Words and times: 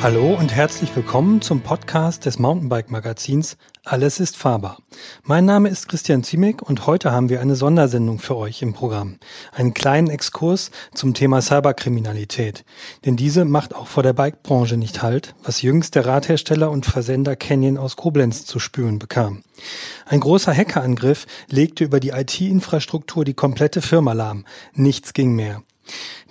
Hallo 0.00 0.34
und 0.34 0.54
herzlich 0.54 0.94
willkommen 0.94 1.40
zum 1.40 1.60
Podcast 1.60 2.24
des 2.24 2.38
Mountainbike 2.38 2.88
Magazins 2.88 3.56
Alles 3.84 4.20
ist 4.20 4.36
fahrbar. 4.36 4.78
Mein 5.24 5.44
Name 5.44 5.68
ist 5.68 5.88
Christian 5.88 6.22
Ziemek 6.22 6.62
und 6.62 6.86
heute 6.86 7.10
haben 7.10 7.28
wir 7.28 7.40
eine 7.40 7.56
Sondersendung 7.56 8.20
für 8.20 8.36
euch 8.36 8.62
im 8.62 8.74
Programm. 8.74 9.18
Einen 9.50 9.74
kleinen 9.74 10.08
Exkurs 10.08 10.70
zum 10.94 11.14
Thema 11.14 11.42
Cyberkriminalität. 11.42 12.64
Denn 13.04 13.16
diese 13.16 13.44
macht 13.44 13.74
auch 13.74 13.88
vor 13.88 14.04
der 14.04 14.12
Bikebranche 14.12 14.76
nicht 14.76 15.02
Halt, 15.02 15.34
was 15.42 15.62
jüngst 15.62 15.96
der 15.96 16.06
Radhersteller 16.06 16.70
und 16.70 16.86
Versender 16.86 17.34
Canyon 17.34 17.76
aus 17.76 17.96
Koblenz 17.96 18.46
zu 18.46 18.60
spüren 18.60 19.00
bekam. 19.00 19.42
Ein 20.06 20.20
großer 20.20 20.54
Hackerangriff 20.54 21.26
legte 21.50 21.82
über 21.82 21.98
die 21.98 22.10
IT-Infrastruktur 22.10 23.24
die 23.24 23.34
komplette 23.34 23.82
Firma 23.82 24.12
lahm. 24.12 24.44
Nichts 24.74 25.12
ging 25.12 25.34
mehr. 25.34 25.62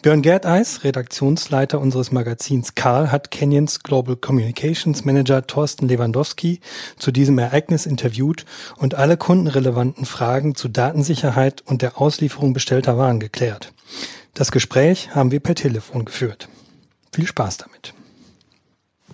Björn 0.02 0.22
Gerdeis, 0.22 0.84
Redaktionsleiter 0.84 1.80
unseres 1.80 2.12
Magazins 2.12 2.76
Karl, 2.76 3.12
hat 3.12 3.32
Canyons 3.32 3.82
Global 3.82 4.16
Communications 4.16 5.04
Manager 5.06 5.46
Thorsten 5.46 5.88
Lewandowski 5.88 6.62
zu 6.98 7.12
diesem 7.12 7.38
Ereignis 7.40 7.86
interviewt 7.86 8.46
und 8.78 8.96
alle 8.96 9.18
kundenrelevanten 9.18 10.06
Fragen 10.06 10.56
zu 10.56 10.68
Datensicherheit 10.68 11.64
und 11.66 11.82
der 11.82 12.00
Auslieferung 12.00 12.54
bestellter 12.54 12.98
Waren 12.98 13.20
geklärt. 13.20 13.74
Das 14.34 14.52
Gespräch 14.52 15.16
haben 15.16 15.32
wir 15.32 15.40
per 15.40 15.56
Telefon 15.56 16.06
geführt. 16.06 16.48
Viel 17.12 17.26
Spaß 17.26 17.58
damit. 17.58 17.94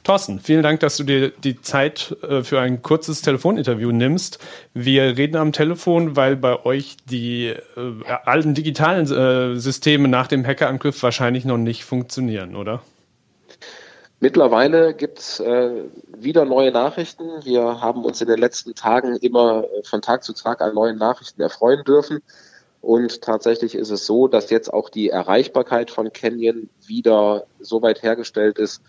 Thorsten, 0.03 0.39
vielen 0.39 0.63
Dank, 0.63 0.81
dass 0.81 0.97
du 0.97 1.03
dir 1.05 1.29
die 1.29 1.61
Zeit 1.61 2.15
äh, 2.23 2.43
für 2.43 2.59
ein 2.59 2.81
kurzes 2.81 3.21
Telefoninterview 3.21 3.91
nimmst. 3.91 4.37
Wir 4.73 5.17
reden 5.17 5.37
am 5.37 5.53
Telefon, 5.53 6.17
weil 6.17 6.35
bei 6.35 6.65
euch 6.65 6.97
die 7.09 7.47
äh, 7.47 8.11
alten 8.25 8.53
digitalen 8.53 9.05
äh, 9.09 9.57
Systeme 9.57 10.09
nach 10.09 10.27
dem 10.27 10.45
Hackerangriff 10.45 11.01
wahrscheinlich 11.03 11.45
noch 11.45 11.57
nicht 11.57 11.85
funktionieren, 11.85 12.57
oder? 12.57 12.81
Mittlerweile 14.19 14.93
gibt 14.93 15.19
es 15.19 15.39
äh, 15.39 15.83
wieder 16.17 16.43
neue 16.43 16.71
Nachrichten. 16.71 17.23
Wir 17.43 17.81
haben 17.81 18.03
uns 18.03 18.21
in 18.21 18.27
den 18.27 18.39
letzten 18.39 18.75
Tagen 18.75 19.15
immer 19.17 19.63
äh, 19.63 19.83
von 19.83 20.01
Tag 20.01 20.25
zu 20.25 20.33
Tag 20.33 20.61
an 20.61 20.73
neuen 20.73 20.97
Nachrichten 20.97 21.41
erfreuen 21.41 21.83
dürfen. 21.85 22.21
Und 22.81 23.21
tatsächlich 23.21 23.75
ist 23.75 23.89
es 23.89 24.05
so, 24.05 24.27
dass 24.27 24.49
jetzt 24.49 24.73
auch 24.73 24.89
die 24.89 25.09
Erreichbarkeit 25.09 25.91
von 25.91 26.11
Canyon 26.11 26.69
wieder 26.85 27.45
so 27.61 27.81
weit 27.81 28.03
hergestellt 28.03 28.59
ist, 28.59 28.81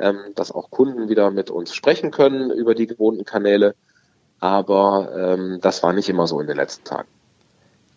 ähm, 0.00 0.18
dass 0.34 0.52
auch 0.52 0.70
Kunden 0.70 1.08
wieder 1.08 1.30
mit 1.30 1.50
uns 1.50 1.74
sprechen 1.74 2.10
können 2.10 2.50
über 2.50 2.74
die 2.74 2.86
gewohnten 2.86 3.24
Kanäle. 3.24 3.74
Aber 4.40 5.10
ähm, 5.16 5.58
das 5.60 5.82
war 5.82 5.92
nicht 5.92 6.08
immer 6.08 6.26
so 6.26 6.40
in 6.40 6.46
den 6.46 6.56
letzten 6.56 6.84
Tagen. 6.84 7.08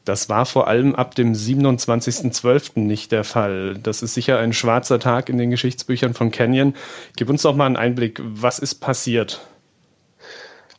Das 0.06 0.30
war 0.30 0.48
vor 0.48 0.68
allem 0.68 0.96
ab 0.96 1.14
dem 1.14 1.34
27.12. 1.34 2.80
nicht 2.80 3.12
der 3.12 3.24
Fall. 3.24 3.78
Das 3.78 4.02
ist 4.02 4.16
sicher 4.16 4.40
ein 4.40 4.52
schwarzer 4.52 5.00
Tag 5.00 5.30
in 5.30 5.38
den 5.38 5.52
Geschichtsbüchern 5.52 6.16
von 6.16 6.32
Canyon. 6.32 6.74
Gib 7.16 7.30
uns 7.30 7.44
doch 7.44 7.56
mal 7.56 7.68
einen 7.68 7.76
Einblick. 7.76 8.20
Was 8.24 8.58
ist 8.58 8.76
passiert? 8.76 9.42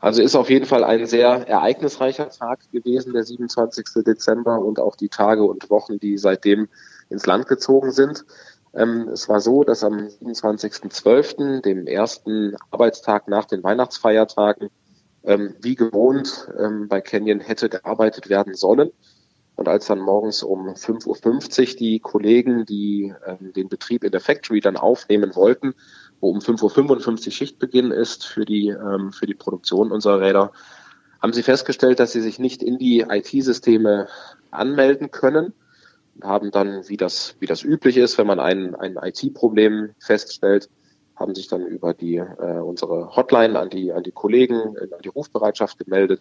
Also 0.01 0.20
ist 0.20 0.34
auf 0.34 0.51
jeden 0.51 0.67
Fall 0.67 0.83
ein 0.83 1.07
sehr 1.07 1.47
ereignisreicher 1.48 2.29
Tag 2.31 2.59
gewesen, 2.73 3.12
der 3.12 3.23
27. 3.23 3.86
Dezember 4.05 4.59
und 4.59 4.81
auch 4.81 4.97
die 4.97 5.09
Tage 5.09 5.45
und 5.45 5.70
Wochen, 5.70 6.01
die 6.01 6.19
seitdem 6.19 6.67
ins 7.09 7.25
Land 7.25 7.47
gezogen 7.47 7.92
sind. 7.92 8.25
Ähm, 8.75 9.09
es 9.09 9.28
war 9.28 9.41
so, 9.41 9.65
dass 9.65 9.84
am 9.84 10.09
27.12., 10.23 11.61
dem 11.61 11.87
ersten 11.87 12.56
Arbeitstag 12.70 13.29
nach 13.29 13.45
den 13.45 13.62
Weihnachtsfeiertagen, 13.62 14.70
ähm, 15.25 15.55
wie 15.61 15.75
gewohnt 15.75 16.48
ähm, 16.59 16.89
bei 16.89 17.01
Canyon 17.01 17.41
hätte 17.41 17.69
gearbeitet 17.69 18.29
werden 18.29 18.55
sollen. 18.55 18.91
Und 19.55 19.69
als 19.69 19.87
dann 19.87 20.01
morgens 20.01 20.42
um 20.42 20.69
5.50 20.70 21.61
Uhr 21.61 21.77
die 21.77 22.01
Kollegen, 22.01 22.64
die 22.64 23.14
ähm, 23.27 23.52
den 23.52 23.69
Betrieb 23.69 24.02
in 24.02 24.11
der 24.11 24.20
Factory 24.20 24.61
dann 24.61 24.77
aufnehmen 24.77 25.36
wollten, 25.36 25.75
wo 26.20 26.30
um 26.30 26.39
5.55 26.39 27.27
Uhr 27.27 27.33
Schichtbeginn 27.33 27.91
ist 27.91 28.25
für 28.25 28.46
die, 28.46 28.69
ähm, 28.69 29.13
für 29.13 29.27
die 29.27 29.35
Produktion 29.35 29.92
unserer 29.92 30.20
Räder, 30.20 30.52
haben 31.20 31.35
sie 31.35 31.42
festgestellt, 31.42 32.01
dass 32.01 32.13
sie 32.13 32.23
sich 32.23 32.39
nicht 32.39 32.63
in 32.63 32.79
die 32.79 33.01
IT-Systeme 33.01 34.08
anmelden 34.51 35.11
können 35.11 35.52
haben 36.23 36.50
dann, 36.50 36.89
wie 36.89 36.96
das, 36.96 37.36
wie 37.40 37.46
das 37.46 37.62
üblich 37.62 37.96
ist, 37.96 38.18
wenn 38.18 38.27
man 38.27 38.40
ein, 38.40 38.74
ein 38.74 38.96
IT-Problem 39.00 39.90
feststellt, 39.98 40.68
haben 41.17 41.34
sich 41.34 41.48
dann 41.48 41.67
über 41.67 41.95
die 41.95 42.17
äh, 42.17 42.61
unsere 42.61 43.14
Hotline 43.14 43.58
an 43.58 43.70
die 43.70 43.92
an 43.92 44.02
die 44.02 44.12
Kollegen 44.12 44.77
äh, 44.77 44.95
an 44.95 45.02
die 45.02 45.08
Rufbereitschaft 45.08 45.78
gemeldet 45.78 46.20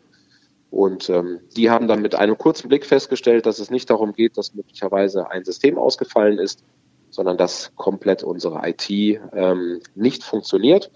und 0.72 1.10
ähm, 1.10 1.42
die 1.56 1.70
haben 1.70 1.90
dann 1.90 2.02
mit 2.02 2.16
einem 2.16 2.38
kurzen 2.38 2.70
Blick 2.70 2.86
festgestellt, 2.86 3.46
dass 3.46 3.60
es 3.60 3.70
nicht 3.70 3.90
darum 3.90 4.14
geht, 4.14 4.38
dass 4.38 4.56
möglicherweise 4.56 5.30
ein 5.30 5.44
System 5.44 5.78
ausgefallen 5.78 6.40
ist, 6.40 6.64
sondern 7.10 7.38
dass 7.38 7.76
komplett 7.76 8.24
unsere 8.24 8.62
IT 8.68 8.90
ähm, 8.90 9.82
nicht 9.96 10.24
funktioniert. 10.24 10.90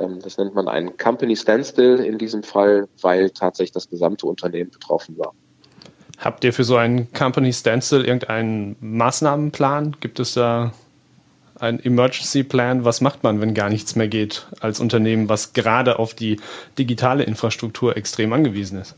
Ähm, 0.00 0.18
das 0.20 0.36
nennt 0.36 0.56
man 0.56 0.66
einen 0.66 0.96
Company 0.96 1.36
Standstill 1.36 2.00
in 2.00 2.18
diesem 2.18 2.42
Fall, 2.42 2.88
weil 3.00 3.30
tatsächlich 3.30 3.70
das 3.72 3.88
gesamte 3.88 4.26
Unternehmen 4.26 4.70
betroffen 4.70 5.16
war. 5.16 5.32
Habt 6.18 6.44
ihr 6.44 6.52
für 6.52 6.64
so 6.64 6.76
einen 6.76 7.12
Company 7.12 7.52
Standstill 7.52 8.04
irgendeinen 8.04 8.76
Maßnahmenplan? 8.80 9.96
Gibt 10.00 10.20
es 10.20 10.34
da 10.34 10.72
einen 11.58 11.80
Emergency 11.80 12.42
Plan? 12.42 12.84
Was 12.84 13.00
macht 13.00 13.22
man, 13.22 13.40
wenn 13.40 13.54
gar 13.54 13.68
nichts 13.68 13.96
mehr 13.96 14.08
geht 14.08 14.46
als 14.60 14.80
Unternehmen, 14.80 15.28
was 15.28 15.52
gerade 15.52 15.98
auf 15.98 16.14
die 16.14 16.40
digitale 16.78 17.24
Infrastruktur 17.24 17.96
extrem 17.96 18.32
angewiesen 18.32 18.80
ist? 18.80 18.94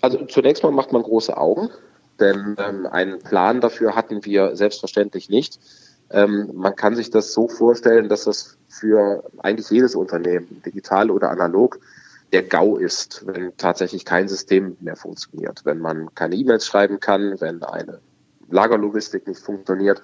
Also 0.00 0.24
zunächst 0.26 0.62
mal 0.62 0.72
macht 0.72 0.92
man 0.92 1.02
große 1.02 1.36
Augen, 1.36 1.70
denn 2.18 2.56
ähm, 2.58 2.86
einen 2.86 3.20
Plan 3.20 3.60
dafür 3.60 3.94
hatten 3.94 4.24
wir 4.24 4.56
selbstverständlich 4.56 5.28
nicht. 5.28 5.58
Ähm, 6.10 6.50
man 6.54 6.74
kann 6.74 6.96
sich 6.96 7.10
das 7.10 7.32
so 7.32 7.48
vorstellen, 7.48 8.08
dass 8.08 8.24
das 8.24 8.56
für 8.68 9.24
eigentlich 9.38 9.70
jedes 9.70 9.94
Unternehmen, 9.94 10.62
digital 10.64 11.10
oder 11.10 11.30
analog, 11.30 11.78
der 12.32 12.42
GAU 12.42 12.76
ist, 12.76 13.26
wenn 13.26 13.56
tatsächlich 13.56 14.04
kein 14.04 14.28
System 14.28 14.76
mehr 14.80 14.96
funktioniert, 14.96 15.64
wenn 15.64 15.78
man 15.78 16.14
keine 16.14 16.36
E-Mails 16.36 16.66
schreiben 16.66 17.00
kann, 17.00 17.40
wenn 17.40 17.62
eine 17.62 18.00
Lagerlogistik 18.50 19.26
nicht 19.26 19.40
funktioniert, 19.40 20.02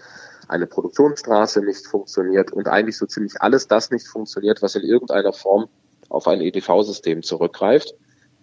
eine 0.48 0.66
Produktionsstraße 0.66 1.60
nicht 1.64 1.87
funktioniert 1.87 2.53
und 2.53 2.69
eigentlich 2.69 2.97
so 2.97 3.06
ziemlich 3.06 3.41
alles 3.41 3.69
das 3.69 3.91
nicht 3.91 4.06
funktioniert, 4.06 4.62
was 4.62 4.75
in 4.75 4.82
irgendeiner 4.82 5.32
Form 5.32 5.69
auf 6.09 6.28
ein 6.28 6.41
EDV-System 6.41 7.22
zurückgreift. 7.22 7.94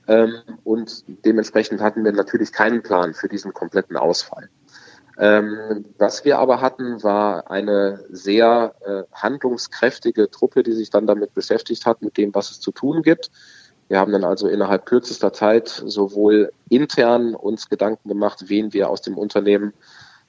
Ähm, 0.08 0.34
und 0.64 1.06
dementsprechend 1.26 1.82
hatten 1.82 2.04
wir 2.04 2.12
natürlich 2.12 2.52
keinen 2.52 2.84
Plan 2.84 3.14
für 3.14 3.30
diesen 3.30 3.54
kompletten 3.54 3.96
Ausfall. 3.96 4.50
Ähm, 5.18 5.86
was 5.98 6.26
wir 6.26 6.40
aber 6.40 6.60
hatten, 6.60 7.04
war 7.04 7.50
eine 7.50 8.04
sehr 8.10 8.74
äh, 8.82 9.04
handlungskräftige 9.14 10.30
Truppe, 10.30 10.64
die 10.64 10.74
sich 10.74 10.90
dann 10.90 11.08
damit 11.08 11.34
beschäftigt 11.34 11.86
hat, 11.86 12.02
mit 12.02 12.18
dem, 12.18 12.34
was 12.34 12.52
es 12.52 12.60
zu 12.60 12.72
tun 12.72 13.04
gibt. 13.04 13.30
Wir 13.94 14.00
haben 14.00 14.12
dann 14.12 14.24
also 14.24 14.48
innerhalb 14.48 14.88
kürzester 14.88 15.34
Zeit 15.34 15.68
sowohl 15.68 16.52
intern 16.68 17.36
uns 17.36 17.70
Gedanken 17.70 18.10
gemacht, 18.10 18.46
wen 18.48 18.74
wir 18.74 18.90
aus 18.90 19.04
dem 19.04 19.20
Unternehmen 19.20 19.72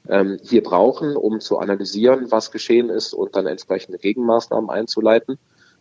ähm, 0.07 0.39
hier 0.43 0.63
brauchen, 0.63 1.17
um 1.17 1.41
zu 1.41 1.57
analysieren, 1.57 2.31
was 2.31 2.51
geschehen 2.51 2.91
ist 2.91 3.15
und 3.15 3.37
dann 3.37 3.47
entsprechende 3.47 3.97
Gegenmaßnahmen 3.97 4.69
einzuleiten. 4.69 5.39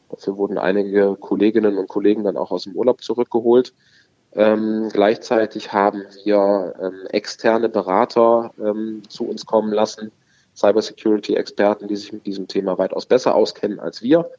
Dafür 0.09 0.37
wurden 0.37 0.57
einige 0.57 1.17
Kolleginnen 1.19 1.77
und 1.77 1.89
Kollegen 1.89 2.23
dann 2.23 2.37
auch 2.37 2.51
aus 2.51 2.63
dem 2.63 2.73
Urlaub 2.73 3.03
zurückgeholt. 3.03 3.73
Ähm, 4.33 4.87
gleichzeitig 4.93 5.73
haben 5.73 6.03
wir 6.23 6.75
ähm, 6.81 7.05
externe 7.09 7.67
Berater 7.67 8.53
ähm, 8.63 9.01
zu 9.09 9.27
uns 9.27 9.45
kommen 9.45 9.73
lassen, 9.73 10.13
Cybersecurity-Experten, 10.55 11.89
die 11.89 11.97
sich 11.97 12.13
mit 12.13 12.25
diesem 12.27 12.47
Thema 12.47 12.77
weitaus 12.77 13.05
besser 13.05 13.35
auskennen 13.35 13.81
als 13.81 14.01
wir 14.01 14.29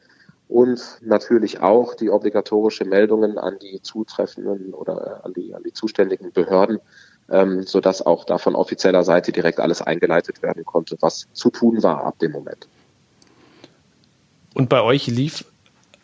und 0.47 0.81
natürlich 1.01 1.61
auch 1.61 1.95
die 1.95 2.09
obligatorische 2.09 2.85
Meldungen 2.85 3.37
an 3.37 3.57
die 3.59 3.81
zutreffenden 3.81 4.73
oder 4.73 5.21
äh, 5.23 5.25
an 5.25 5.33
die, 5.33 5.53
an 5.53 5.63
die 5.63 5.73
zuständigen 5.73 6.31
Behörden, 6.31 6.79
ähm, 7.29 7.63
sodass 7.63 8.05
auch 8.05 8.25
da 8.25 8.37
von 8.37 8.55
offizieller 8.55 9.03
Seite 9.03 9.31
direkt 9.31 9.59
alles 9.59 9.81
eingeleitet 9.81 10.43
werden 10.43 10.63
konnte, 10.65 10.97
was 11.01 11.27
zu 11.33 11.49
tun 11.49 11.81
war 11.81 12.03
ab 12.03 12.19
dem 12.19 12.31
Moment. 12.31 12.67
Und 14.53 14.69
bei 14.69 14.81
euch 14.81 15.07
lief 15.07 15.45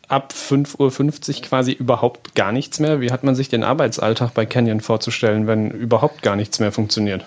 ab 0.07 0.33
5.50 0.36 1.38
Uhr 1.38 1.42
quasi 1.44 1.71
überhaupt 1.71 2.36
gar 2.36 2.51
nichts 2.51 2.80
mehr. 2.80 3.00
Wie 3.00 3.12
hat 3.12 3.24
man 3.24 3.36
sich 3.36 3.48
den 3.48 3.63
Arbeitsalltag 3.63 4.33
bei 4.33 4.45
Canyon 4.45 4.81
vorzustellen, 4.81 5.48
wenn 5.48 5.71
überhaupt 5.71 6.21
gar 6.21 6.36
nichts 6.36 6.60
mehr 6.60 6.71
funktioniert? 6.71 7.25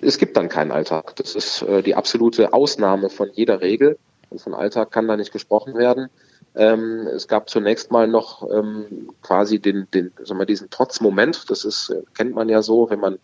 Es 0.00 0.18
gibt 0.18 0.36
dann 0.36 0.48
keinen 0.48 0.72
Alltag. 0.72 1.14
Das 1.16 1.34
ist 1.34 1.62
äh, 1.62 1.82
die 1.82 1.94
absolute 1.94 2.52
Ausnahme 2.52 3.08
von 3.08 3.30
jeder 3.32 3.60
Regel. 3.60 3.98
Und 4.30 4.40
von 4.40 4.54
Alltag 4.54 4.90
kann 4.90 5.08
da 5.08 5.16
nicht 5.16 5.32
gesprochen 5.32 5.74
werden. 5.74 6.08
Ähm, 6.54 7.06
es 7.06 7.28
gab 7.28 7.48
zunächst 7.48 7.90
mal 7.90 8.08
noch 8.08 8.48
ähm, 8.50 9.10
quasi 9.22 9.58
den, 9.58 9.88
den, 9.92 10.12
sagen 10.24 10.40
wir, 10.40 10.46
diesen 10.46 10.70
Trotzmoment. 10.70 11.50
Das 11.50 11.64
ist, 11.64 11.90
äh, 11.90 12.02
kennt 12.14 12.34
man 12.34 12.48
ja 12.48 12.62
so, 12.62 12.90
wenn 12.90 13.00
man 13.00 13.18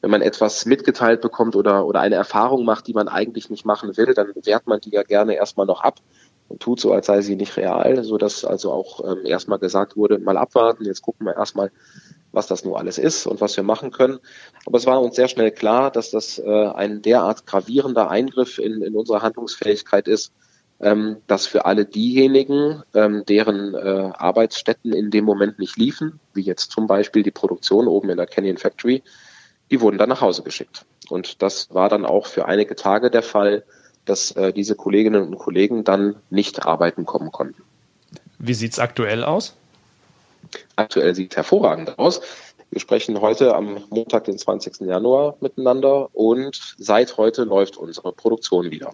wenn 0.00 0.10
man 0.10 0.22
etwas 0.22 0.64
mitgeteilt 0.64 1.20
bekommt 1.20 1.56
oder, 1.56 1.86
oder 1.86 2.00
eine 2.00 2.14
Erfahrung 2.14 2.64
macht, 2.64 2.86
die 2.86 2.92
man 2.92 3.08
eigentlich 3.08 3.50
nicht 3.50 3.64
machen 3.64 3.96
will, 3.96 4.14
dann 4.14 4.32
wehrt 4.44 4.66
man 4.66 4.80
die 4.80 4.90
ja 4.90 5.02
gerne 5.02 5.34
erstmal 5.34 5.66
noch 5.66 5.80
ab 5.80 5.96
und 6.48 6.60
tut 6.60 6.80
so, 6.80 6.92
als 6.92 7.06
sei 7.06 7.20
sie 7.20 7.36
nicht 7.36 7.56
real, 7.56 8.04
so 8.04 8.16
dass 8.16 8.44
also 8.44 8.72
auch 8.72 9.04
ähm, 9.04 9.26
erstmal 9.26 9.58
gesagt 9.58 9.96
wurde, 9.96 10.18
mal 10.18 10.38
abwarten, 10.38 10.84
jetzt 10.84 11.02
gucken 11.02 11.26
wir 11.26 11.36
erstmal, 11.36 11.70
was 12.38 12.46
das 12.46 12.64
nur 12.64 12.78
alles 12.78 12.98
ist 12.98 13.26
und 13.26 13.40
was 13.40 13.56
wir 13.56 13.64
machen 13.64 13.90
können. 13.90 14.20
Aber 14.64 14.78
es 14.78 14.86
war 14.86 15.02
uns 15.02 15.16
sehr 15.16 15.26
schnell 15.26 15.50
klar, 15.50 15.90
dass 15.90 16.10
das 16.12 16.38
äh, 16.38 16.68
ein 16.68 17.02
derart 17.02 17.46
gravierender 17.46 18.08
Eingriff 18.10 18.58
in, 18.58 18.80
in 18.80 18.94
unsere 18.94 19.22
Handlungsfähigkeit 19.22 20.06
ist, 20.06 20.32
ähm, 20.80 21.16
dass 21.26 21.48
für 21.48 21.64
alle 21.64 21.84
diejenigen, 21.84 22.84
ähm, 22.94 23.24
deren 23.28 23.74
äh, 23.74 24.12
Arbeitsstätten 24.14 24.92
in 24.92 25.10
dem 25.10 25.24
Moment 25.24 25.58
nicht 25.58 25.76
liefen, 25.76 26.20
wie 26.32 26.42
jetzt 26.42 26.70
zum 26.70 26.86
Beispiel 26.86 27.24
die 27.24 27.32
Produktion 27.32 27.88
oben 27.88 28.08
in 28.10 28.16
der 28.16 28.26
Canyon 28.26 28.58
Factory, 28.58 29.02
die 29.72 29.80
wurden 29.80 29.98
dann 29.98 30.08
nach 30.08 30.20
Hause 30.20 30.44
geschickt. 30.44 30.86
Und 31.08 31.42
das 31.42 31.74
war 31.74 31.88
dann 31.88 32.06
auch 32.06 32.26
für 32.26 32.46
einige 32.46 32.76
Tage 32.76 33.10
der 33.10 33.24
Fall, 33.24 33.64
dass 34.04 34.30
äh, 34.30 34.52
diese 34.52 34.76
Kolleginnen 34.76 35.26
und 35.26 35.38
Kollegen 35.38 35.82
dann 35.82 36.14
nicht 36.30 36.64
arbeiten 36.64 37.04
kommen 37.04 37.32
konnten. 37.32 37.64
Wie 38.38 38.54
sieht's 38.54 38.78
aktuell 38.78 39.24
aus? 39.24 39.56
Aktuell 40.76 41.14
sieht 41.14 41.32
es 41.32 41.36
hervorragend 41.36 41.98
aus. 41.98 42.20
Wir 42.70 42.80
sprechen 42.80 43.20
heute 43.20 43.54
am 43.54 43.82
Montag, 43.88 44.24
den 44.24 44.36
20. 44.36 44.80
Januar 44.80 45.36
miteinander 45.40 46.14
und 46.14 46.76
seit 46.76 47.16
heute 47.16 47.44
läuft 47.44 47.78
unsere 47.78 48.12
Produktion 48.12 48.70
wieder. 48.70 48.92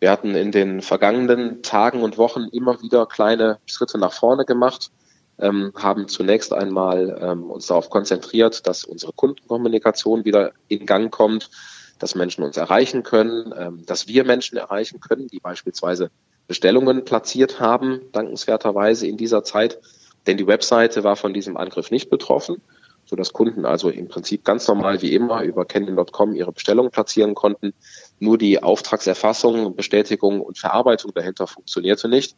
Wir 0.00 0.10
hatten 0.10 0.34
in 0.34 0.52
den 0.52 0.82
vergangenen 0.82 1.62
Tagen 1.62 2.02
und 2.02 2.18
Wochen 2.18 2.44
immer 2.52 2.82
wieder 2.82 3.06
kleine 3.06 3.58
Schritte 3.66 3.98
nach 3.98 4.12
vorne 4.12 4.44
gemacht, 4.44 4.90
ähm, 5.38 5.72
haben 5.76 6.08
zunächst 6.08 6.52
einmal 6.52 7.18
ähm, 7.20 7.50
uns 7.50 7.66
darauf 7.66 7.90
konzentriert, 7.90 8.66
dass 8.66 8.84
unsere 8.84 9.12
Kundenkommunikation 9.12 10.24
wieder 10.24 10.52
in 10.68 10.86
Gang 10.86 11.10
kommt, 11.10 11.50
dass 11.98 12.14
Menschen 12.14 12.44
uns 12.44 12.56
erreichen 12.56 13.02
können, 13.02 13.54
ähm, 13.56 13.84
dass 13.86 14.08
wir 14.08 14.24
Menschen 14.24 14.58
erreichen 14.58 15.00
können, 15.00 15.28
die 15.28 15.40
beispielsweise 15.40 16.10
Bestellungen 16.48 17.04
platziert 17.04 17.60
haben, 17.60 18.00
dankenswerterweise 18.12 19.06
in 19.06 19.16
dieser 19.16 19.44
Zeit. 19.44 19.78
Denn 20.26 20.36
die 20.36 20.46
Webseite 20.46 21.04
war 21.04 21.16
von 21.16 21.32
diesem 21.32 21.56
Angriff 21.56 21.90
nicht 21.90 22.10
betroffen, 22.10 22.60
sodass 23.04 23.32
Kunden 23.32 23.64
also 23.64 23.88
im 23.88 24.08
Prinzip 24.08 24.44
ganz 24.44 24.68
normal 24.68 25.02
wie 25.02 25.14
immer 25.14 25.42
über 25.42 25.64
Canyon.com 25.64 26.34
ihre 26.34 26.52
Bestellungen 26.52 26.90
platzieren 26.90 27.34
konnten. 27.34 27.72
Nur 28.18 28.38
die 28.38 28.62
Auftragserfassung, 28.62 29.74
Bestätigung 29.74 30.40
und 30.40 30.58
Verarbeitung 30.58 31.12
dahinter 31.14 31.46
funktionierte 31.46 32.08
nicht, 32.08 32.36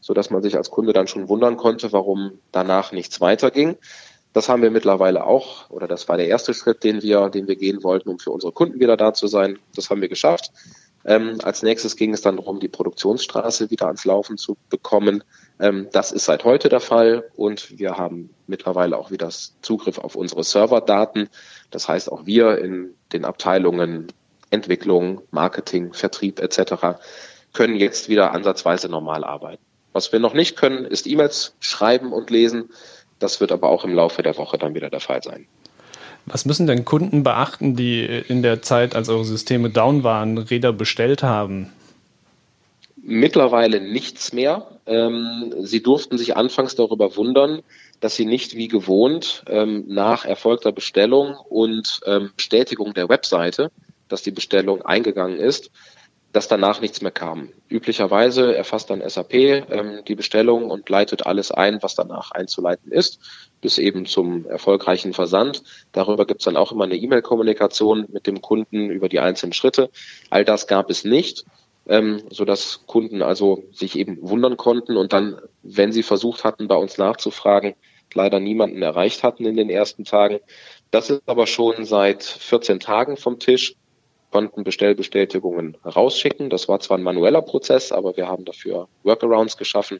sodass 0.00 0.30
man 0.30 0.42
sich 0.42 0.56
als 0.56 0.70
Kunde 0.70 0.92
dann 0.92 1.06
schon 1.06 1.28
wundern 1.28 1.56
konnte, 1.56 1.92
warum 1.92 2.32
danach 2.52 2.92
nichts 2.92 3.20
weiterging. 3.20 3.76
Das 4.32 4.48
haben 4.48 4.62
wir 4.62 4.70
mittlerweile 4.70 5.24
auch, 5.24 5.70
oder 5.70 5.88
das 5.88 6.08
war 6.08 6.16
der 6.16 6.28
erste 6.28 6.54
Schritt, 6.54 6.84
den 6.84 7.02
wir, 7.02 7.30
den 7.30 7.48
wir 7.48 7.56
gehen 7.56 7.82
wollten, 7.82 8.10
um 8.10 8.18
für 8.18 8.30
unsere 8.30 8.52
Kunden 8.52 8.78
wieder 8.78 8.96
da 8.96 9.12
zu 9.12 9.26
sein. 9.26 9.58
Das 9.74 9.90
haben 9.90 10.00
wir 10.00 10.08
geschafft. 10.08 10.52
Ähm, 11.04 11.38
als 11.42 11.62
nächstes 11.62 11.96
ging 11.96 12.12
es 12.12 12.20
dann 12.20 12.36
darum, 12.36 12.60
die 12.60 12.68
Produktionsstraße 12.68 13.70
wieder 13.70 13.86
ans 13.86 14.04
Laufen 14.04 14.36
zu 14.36 14.56
bekommen. 14.68 15.24
Ähm, 15.60 15.88
das 15.92 16.10
ist 16.10 16.24
seit 16.24 16.44
heute 16.44 16.68
der 16.68 16.80
Fall 16.80 17.24
und 17.36 17.78
wir 17.78 17.98
haben 17.98 18.30
mittlerweile 18.46 18.96
auch 18.96 19.10
wieder 19.10 19.28
Zugriff 19.62 19.98
auf 19.98 20.16
unsere 20.16 20.42
Serverdaten. 20.42 21.28
Das 21.70 21.88
heißt, 21.88 22.10
auch 22.10 22.24
wir 22.26 22.58
in 22.58 22.94
den 23.12 23.24
Abteilungen 23.24 24.08
Entwicklung, 24.50 25.22
Marketing, 25.30 25.92
Vertrieb 25.92 26.40
etc. 26.40 26.98
können 27.52 27.76
jetzt 27.76 28.08
wieder 28.08 28.32
ansatzweise 28.32 28.88
normal 28.88 29.22
arbeiten. 29.22 29.62
Was 29.92 30.12
wir 30.12 30.18
noch 30.18 30.34
nicht 30.34 30.56
können, 30.56 30.84
ist 30.84 31.06
E-Mails 31.06 31.54
schreiben 31.60 32.12
und 32.12 32.30
lesen. 32.30 32.70
Das 33.18 33.40
wird 33.40 33.52
aber 33.52 33.68
auch 33.68 33.84
im 33.84 33.94
Laufe 33.94 34.22
der 34.22 34.36
Woche 34.38 34.56
dann 34.56 34.74
wieder 34.74 34.88
der 34.88 35.00
Fall 35.00 35.22
sein. 35.22 35.46
Was 36.26 36.44
müssen 36.44 36.66
denn 36.66 36.84
Kunden 36.84 37.22
beachten, 37.22 37.76
die 37.76 38.04
in 38.04 38.42
der 38.42 38.62
Zeit, 38.62 38.94
als 38.94 39.08
eure 39.08 39.24
Systeme 39.24 39.70
down 39.70 40.04
waren, 40.04 40.38
Räder 40.38 40.72
bestellt 40.72 41.22
haben? 41.22 41.72
Mittlerweile 43.02 43.80
nichts 43.80 44.32
mehr. 44.32 44.78
Ähm, 44.86 45.54
sie 45.60 45.82
durften 45.82 46.18
sich 46.18 46.36
anfangs 46.36 46.74
darüber 46.74 47.16
wundern, 47.16 47.62
dass 48.00 48.16
sie 48.16 48.26
nicht 48.26 48.56
wie 48.56 48.68
gewohnt 48.68 49.44
ähm, 49.48 49.84
nach 49.88 50.24
erfolgter 50.24 50.72
Bestellung 50.72 51.36
und 51.48 52.00
ähm, 52.06 52.30
Bestätigung 52.36 52.92
der 52.94 53.08
Webseite, 53.08 53.70
dass 54.08 54.22
die 54.22 54.30
Bestellung 54.30 54.82
eingegangen 54.82 55.38
ist, 55.38 55.70
dass 56.32 56.46
danach 56.46 56.80
nichts 56.80 57.00
mehr 57.00 57.10
kam. 57.10 57.48
Üblicherweise 57.68 58.54
erfasst 58.54 58.90
dann 58.90 59.02
SAP 59.06 59.34
ähm, 59.34 60.02
die 60.06 60.14
Bestellung 60.14 60.70
und 60.70 60.88
leitet 60.88 61.26
alles 61.26 61.50
ein, 61.50 61.82
was 61.82 61.94
danach 61.94 62.30
einzuleiten 62.30 62.92
ist, 62.92 63.18
bis 63.60 63.78
eben 63.78 64.06
zum 64.06 64.46
erfolgreichen 64.46 65.12
Versand. 65.12 65.62
Darüber 65.92 66.26
gibt 66.26 66.40
es 66.40 66.44
dann 66.44 66.56
auch 66.56 66.70
immer 66.70 66.84
eine 66.84 66.96
E-Mail-Kommunikation 66.96 68.06
mit 68.12 68.26
dem 68.26 68.40
Kunden 68.40 68.90
über 68.90 69.08
die 69.08 69.20
einzelnen 69.20 69.52
Schritte. 69.52 69.90
All 70.30 70.44
das 70.44 70.66
gab 70.66 70.88
es 70.90 71.04
nicht, 71.04 71.44
ähm, 71.90 72.22
so 72.30 72.44
dass 72.44 72.86
Kunden 72.86 73.20
also 73.20 73.64
sich 73.72 73.98
eben 73.98 74.16
wundern 74.22 74.56
konnten 74.56 74.96
und 74.96 75.12
dann, 75.12 75.38
wenn 75.62 75.92
sie 75.92 76.04
versucht 76.04 76.44
hatten, 76.44 76.68
bei 76.68 76.76
uns 76.76 76.96
nachzufragen, 76.96 77.74
leider 78.14 78.40
niemanden 78.40 78.80
erreicht 78.80 79.24
hatten 79.24 79.44
in 79.44 79.56
den 79.56 79.68
ersten 79.68 80.04
Tagen. 80.04 80.38
Das 80.90 81.10
ist 81.10 81.22
aber 81.26 81.46
schon 81.46 81.84
seit 81.84 82.22
14 82.22 82.80
Tagen 82.80 83.16
vom 83.16 83.38
Tisch 83.38 83.74
konnten 84.30 84.62
Bestellbestätigungen 84.62 85.76
rausschicken. 85.84 86.50
Das 86.50 86.68
war 86.68 86.78
zwar 86.78 86.98
ein 86.98 87.02
manueller 87.02 87.42
Prozess, 87.42 87.90
aber 87.90 88.16
wir 88.16 88.28
haben 88.28 88.44
dafür 88.44 88.88
Workarounds 89.02 89.56
geschaffen. 89.56 89.98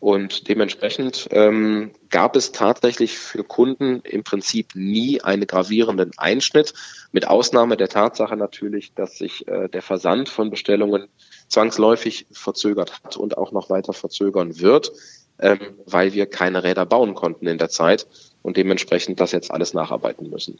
Und 0.00 0.48
dementsprechend 0.48 1.28
ähm, 1.30 1.92
gab 2.10 2.36
es 2.36 2.52
tatsächlich 2.52 3.16
für 3.18 3.42
Kunden 3.42 4.00
im 4.00 4.22
Prinzip 4.22 4.74
nie 4.74 5.22
einen 5.22 5.46
gravierenden 5.46 6.10
Einschnitt, 6.18 6.74
mit 7.12 7.26
Ausnahme 7.26 7.76
der 7.76 7.88
Tatsache 7.88 8.36
natürlich, 8.36 8.92
dass 8.92 9.16
sich 9.16 9.48
äh, 9.48 9.68
der 9.68 9.80
Versand 9.80 10.28
von 10.28 10.50
Bestellungen 10.50 11.08
zwangsläufig 11.48 12.26
verzögert 12.32 13.00
hat 13.02 13.16
und 13.16 13.38
auch 13.38 13.52
noch 13.52 13.70
weiter 13.70 13.94
verzögern 13.94 14.60
wird, 14.60 14.92
ähm, 15.38 15.58
weil 15.86 16.12
wir 16.12 16.26
keine 16.26 16.64
Räder 16.64 16.84
bauen 16.84 17.14
konnten 17.14 17.46
in 17.46 17.58
der 17.58 17.70
Zeit 17.70 18.06
und 18.42 18.56
dementsprechend 18.56 19.20
das 19.20 19.32
jetzt 19.32 19.50
alles 19.50 19.72
nacharbeiten 19.72 20.28
müssen. 20.28 20.58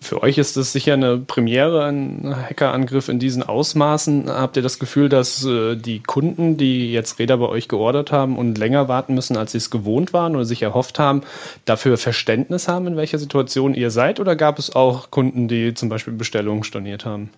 Für 0.00 0.22
euch 0.22 0.38
ist 0.38 0.56
es 0.56 0.72
sicher 0.72 0.94
eine 0.94 1.18
Premiere, 1.18 1.84
ein 1.84 2.34
Hackerangriff 2.36 3.08
in 3.08 3.18
diesen 3.18 3.42
Ausmaßen. 3.42 4.30
Habt 4.30 4.56
ihr 4.56 4.62
das 4.62 4.78
Gefühl, 4.78 5.08
dass 5.08 5.44
äh, 5.44 5.76
die 5.76 6.00
Kunden, 6.00 6.56
die 6.56 6.92
jetzt 6.92 7.18
Räder 7.18 7.38
bei 7.38 7.48
euch 7.48 7.68
geordert 7.68 8.12
haben 8.12 8.38
und 8.38 8.58
länger 8.58 8.88
warten 8.88 9.14
müssen, 9.14 9.36
als 9.36 9.52
sie 9.52 9.58
es 9.58 9.70
gewohnt 9.70 10.12
waren 10.12 10.34
oder 10.34 10.44
sich 10.44 10.62
erhofft 10.62 10.98
haben, 10.98 11.22
dafür 11.64 11.96
Verständnis 11.96 12.68
haben, 12.68 12.86
in 12.86 12.96
welcher 12.96 13.18
Situation 13.18 13.74
ihr 13.74 13.90
seid? 13.90 14.20
Oder 14.20 14.36
gab 14.36 14.58
es 14.58 14.74
auch 14.74 15.10
Kunden, 15.10 15.48
die 15.48 15.74
zum 15.74 15.88
Beispiel 15.88 16.14
Bestellungen 16.14 16.64
storniert 16.64 17.04
haben? 17.04 17.30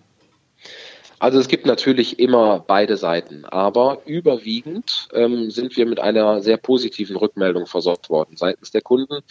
Also 1.19 1.37
es 1.37 1.49
gibt 1.49 1.65
natürlich 1.65 2.17
immer 2.17 2.63
beide 2.65 2.95
Seiten, 2.95 3.43
aber 3.43 4.01
überwiegend 4.05 5.09
ähm, 5.13 5.51
sind 5.51 5.75
wir 5.75 5.85
mit 5.85 5.99
einer 5.99 6.41
sehr 6.41 6.55
positiven 6.55 7.17
Rückmeldung 7.17 7.65
versorgt 7.65 8.09
worden 8.09 8.37
seitens 8.37 8.71
der 8.71 8.81
Kunden 8.81 9.21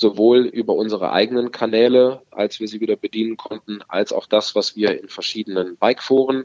sowohl 0.00 0.46
über 0.46 0.72
unsere 0.72 1.12
eigenen 1.12 1.52
Kanäle, 1.52 2.22
als 2.30 2.58
wir 2.58 2.68
sie 2.68 2.80
wieder 2.80 2.96
bedienen 2.96 3.36
konnten, 3.36 3.80
als 3.86 4.14
auch 4.14 4.26
das, 4.26 4.54
was 4.54 4.74
wir 4.74 4.98
in 4.98 5.10
verschiedenen 5.10 5.76
Bikeforen 5.76 6.44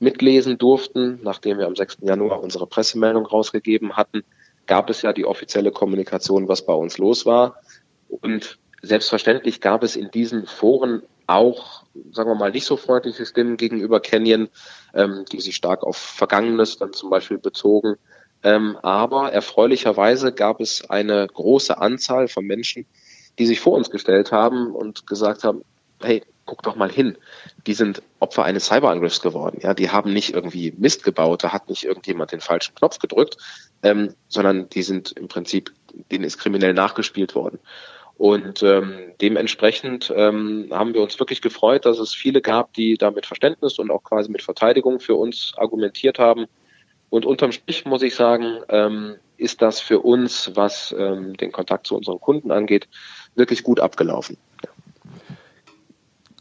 mitlesen 0.00 0.58
durften. 0.58 1.20
Nachdem 1.22 1.58
wir 1.58 1.68
am 1.68 1.76
6. 1.76 1.98
Januar 2.00 2.42
unsere 2.42 2.66
Pressemeldung 2.66 3.24
rausgegeben 3.24 3.96
hatten, 3.96 4.24
gab 4.66 4.90
es 4.90 5.02
ja 5.02 5.12
die 5.12 5.24
offizielle 5.24 5.70
Kommunikation, 5.70 6.48
was 6.48 6.66
bei 6.66 6.74
uns 6.74 6.98
los 6.98 7.24
war. 7.26 7.60
Und 8.08 8.58
selbstverständlich 8.82 9.60
gab 9.60 9.84
es 9.84 9.94
in 9.94 10.10
diesen 10.10 10.46
Foren 10.46 11.04
auch, 11.28 11.84
sagen 12.10 12.28
wir 12.30 12.34
mal, 12.34 12.50
nicht 12.50 12.66
so 12.66 12.76
freundliche 12.76 13.24
Stimmen 13.24 13.56
gegenüber 13.56 14.00
Canyon, 14.00 14.48
ähm, 14.94 15.24
die 15.30 15.40
sich 15.40 15.54
stark 15.54 15.84
auf 15.84 15.96
Vergangenes 15.96 16.78
dann 16.78 16.92
zum 16.92 17.10
Beispiel 17.10 17.38
bezogen. 17.38 17.98
Ähm, 18.46 18.78
aber 18.80 19.32
erfreulicherweise 19.32 20.32
gab 20.32 20.60
es 20.60 20.88
eine 20.88 21.26
große 21.26 21.78
Anzahl 21.78 22.28
von 22.28 22.44
Menschen, 22.44 22.86
die 23.40 23.46
sich 23.46 23.58
vor 23.58 23.72
uns 23.72 23.90
gestellt 23.90 24.30
haben 24.30 24.72
und 24.72 25.04
gesagt 25.04 25.42
haben, 25.42 25.62
hey, 26.00 26.22
guck 26.44 26.62
doch 26.62 26.76
mal 26.76 26.88
hin. 26.88 27.18
Die 27.66 27.74
sind 27.74 28.02
Opfer 28.20 28.44
eines 28.44 28.66
Cyberangriffs 28.66 29.20
geworden. 29.20 29.58
Ja, 29.64 29.74
die 29.74 29.90
haben 29.90 30.12
nicht 30.12 30.32
irgendwie 30.32 30.72
Mist 30.78 31.02
gebaut, 31.02 31.42
da 31.42 31.52
hat 31.52 31.68
nicht 31.68 31.82
irgendjemand 31.82 32.30
den 32.30 32.40
falschen 32.40 32.76
Knopf 32.76 33.00
gedrückt, 33.00 33.36
ähm, 33.82 34.14
sondern 34.28 34.68
die 34.68 34.84
sind 34.84 35.10
im 35.10 35.26
Prinzip, 35.26 35.72
denen 36.12 36.22
ist 36.22 36.38
kriminell 36.38 36.72
nachgespielt 36.72 37.34
worden. 37.34 37.58
Und 38.16 38.62
ähm, 38.62 39.12
dementsprechend 39.20 40.14
ähm, 40.14 40.68
haben 40.70 40.94
wir 40.94 41.02
uns 41.02 41.18
wirklich 41.18 41.42
gefreut, 41.42 41.84
dass 41.84 41.98
es 41.98 42.14
viele 42.14 42.42
gab, 42.42 42.74
die 42.74 42.96
da 42.96 43.10
mit 43.10 43.26
Verständnis 43.26 43.80
und 43.80 43.90
auch 43.90 44.04
quasi 44.04 44.30
mit 44.30 44.42
Verteidigung 44.42 45.00
für 45.00 45.16
uns 45.16 45.52
argumentiert 45.56 46.20
haben 46.20 46.46
und 47.10 47.24
unterm 47.24 47.52
Strich 47.52 47.84
muss 47.84 48.02
ich 48.02 48.14
sagen, 48.14 48.58
ähm, 48.68 49.16
ist 49.36 49.62
das 49.62 49.80
für 49.80 50.00
uns, 50.00 50.52
was 50.54 50.94
ähm, 50.98 51.36
den 51.36 51.52
Kontakt 51.52 51.86
zu 51.86 51.96
unseren 51.96 52.20
Kunden 52.20 52.50
angeht, 52.50 52.88
wirklich 53.34 53.62
gut 53.62 53.80
abgelaufen. 53.80 54.36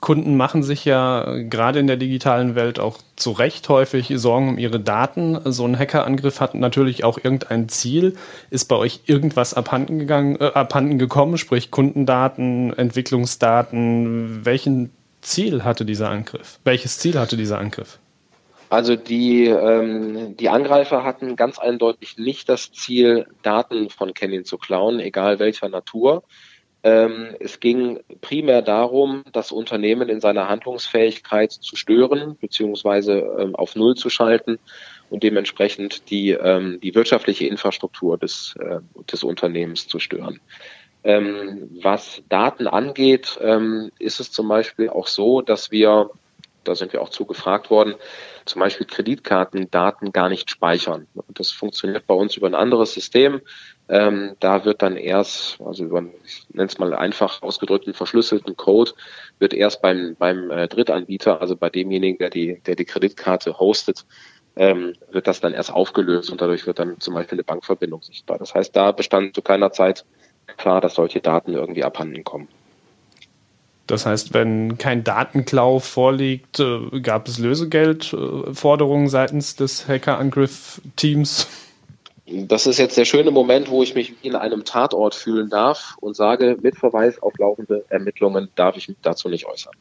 Kunden 0.02 0.38
machen 0.38 0.62
sich 0.62 0.86
ja 0.86 1.36
gerade 1.50 1.80
in 1.80 1.88
der 1.88 1.98
digitalen 1.98 2.54
Welt 2.54 2.80
auch 2.80 3.00
zu 3.16 3.32
Recht 3.32 3.70
häufig 3.70 4.14
Sorgen 4.16 4.50
um 4.50 4.58
ihre 4.60 4.80
Daten. 4.80 5.40
So 5.52 5.66
ein 5.66 5.80
Hackerangriff 5.80 6.40
hat 6.42 6.54
natürlich 6.54 7.04
auch 7.04 7.18
irgendein 7.18 7.70
Ziel. 7.70 8.16
Ist 8.52 8.66
bei 8.66 8.76
euch 8.76 9.02
irgendwas 9.08 9.56
abhanden 9.56 9.98
gegangen, 9.98 10.36
äh, 10.40 10.52
abhanden 10.54 11.00
gekommen, 11.00 11.40
sprich 11.40 11.72
Kundendaten, 11.72 12.72
Entwicklungsdaten? 12.78 14.46
Welchen 14.46 14.92
Ziel 15.22 15.64
hatte 15.64 15.86
dieser 15.86 16.10
Angriff? 16.10 16.60
Welches 16.64 17.00
Ziel 17.00 17.18
hatte 17.18 17.36
dieser 17.36 17.58
Angriff? 17.58 17.98
Also 18.70 18.96
die, 18.96 19.46
ähm, 19.46 20.36
die 20.38 20.50
Angreifer 20.50 21.04
hatten 21.04 21.36
ganz 21.36 21.60
eindeutig 21.60 22.18
nicht 22.18 22.50
das 22.50 22.72
Ziel, 22.72 23.28
Daten 23.44 23.90
von 23.90 24.14
Canyon 24.14 24.46
zu 24.46 24.58
klauen, 24.58 25.00
egal 25.00 25.40
welcher 25.40 25.70
Natur. 25.70 26.24
Ähm, 26.84 27.36
es 27.40 27.60
ging 27.60 28.00
primär 28.22 28.62
darum, 28.62 29.24
das 29.34 29.52
Unternehmen 29.52 30.08
in 30.08 30.22
seiner 30.22 30.48
Handlungsfähigkeit 30.48 31.52
zu 31.52 31.76
stören 31.76 32.38
beziehungsweise 32.40 33.14
ähm, 33.40 33.56
auf 33.56 33.76
Null 33.76 33.96
zu 33.96 34.10
schalten 34.12 34.60
und 35.10 35.24
dementsprechend 35.24 36.10
die, 36.12 36.32
ähm, 36.32 36.80
die 36.82 36.94
wirtschaftliche 36.94 37.48
Infrastruktur 37.48 38.20
des, 38.20 38.56
äh, 38.60 38.82
des 39.12 39.24
Unternehmens 39.24 39.88
zu 39.88 39.98
stören. 39.98 40.40
Ähm, 41.04 41.70
was 41.82 42.24
Daten 42.30 42.68
angeht, 42.68 43.40
ähm, 43.42 43.92
ist 44.00 44.20
es 44.20 44.32
zum 44.32 44.48
Beispiel 44.48 44.90
auch 44.90 45.08
so, 45.08 45.42
dass 45.42 45.72
wir, 45.72 46.10
da 46.68 46.76
sind 46.76 46.94
wir 46.94 47.02
auch 47.02 47.10
zugefragt 47.10 47.70
worden, 47.70 47.96
zum 48.46 48.60
Beispiel 48.60 48.86
Kreditkartendaten 48.86 50.12
gar 50.12 50.30
nicht 50.30 50.50
speichern. 50.50 51.08
Das 51.30 51.52
funktioniert 51.52 52.08
bei 52.08 52.14
uns 52.14 52.36
über 52.36 52.48
ein 52.48 52.56
anderes 52.56 52.94
System. 52.94 53.42
Ähm, 53.88 54.36
da 54.40 54.66
wird 54.66 54.82
dann 54.82 54.98
erst, 54.98 55.62
also 55.62 55.86
über, 55.86 56.04
ich 56.26 56.46
nenne 56.52 56.68
es 56.68 56.78
mal 56.78 56.94
einfach 56.94 57.42
ausgedrückten 57.44 57.94
verschlüsselten 57.94 58.58
Code, 58.58 58.92
wird 59.40 59.54
erst 59.54 59.82
beim, 59.82 60.16
beim 60.18 60.50
äh, 60.50 60.68
Drittanbieter, 60.68 61.40
also 61.40 61.56
bei 61.56 61.70
demjenigen, 61.70 62.18
der 62.18 62.30
die, 62.30 62.62
der 62.66 62.76
die 62.76 62.86
Kreditkarte 62.86 63.60
hostet, 63.60 64.06
ähm, 64.56 64.94
wird 65.12 65.28
das 65.28 65.42
dann 65.42 65.54
erst 65.54 65.72
aufgelöst 65.72 66.30
und 66.32 66.42
dadurch 66.42 66.66
wird 66.66 66.80
dann 66.80 67.00
zum 67.00 67.14
Beispiel 67.14 67.36
eine 67.36 67.44
Bankverbindung 67.44 68.02
sichtbar. 68.02 68.40
Das 68.40 68.56
heißt, 68.56 68.76
da 68.76 68.92
bestand 68.92 69.36
zu 69.36 69.42
keiner 69.42 69.72
Zeit 69.72 70.06
klar, 70.58 70.82
dass 70.82 70.96
solche 70.96 71.22
Daten 71.22 71.54
irgendwie 71.54 71.84
abhanden 71.84 72.24
kommen. 72.24 72.48
Das 73.88 74.06
heißt, 74.06 74.34
wenn 74.34 74.77
kein 74.77 75.04
Datenklau 75.04 75.80
vorliegt, 75.80 76.60
äh, 76.60 77.00
gab 77.01 77.27
es 77.27 77.38
Lösegeldforderungen 77.38 79.10
seitens 79.10 79.56
des 79.56 79.88
Hackerangriff-Teams? 79.88 81.48
Das 82.25 82.65
ist 82.65 82.80
jetzt 82.80 82.98
der 82.98 83.06
schöne 83.06 83.30
Moment, 83.30 83.70
wo 83.70 83.84
ich 83.84 83.94
mich 83.94 84.13
in 84.24 84.36
einem 84.36 84.65
Tatort 84.65 85.13
fühlen 85.13 85.50
darf 85.50 85.96
und 86.01 86.15
sage, 86.15 86.58
mit 86.60 86.75
Verweis 86.75 87.22
auf 87.22 87.38
laufende 87.38 87.86
Ermittlungen 87.89 88.50
darf 88.56 88.75
ich 88.77 88.88
mich 88.88 88.98
dazu 89.04 89.30
nicht 89.30 89.46
äußern. 89.46 89.74